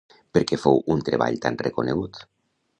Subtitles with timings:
[0.37, 2.21] Per què fou un treball tan reconegut?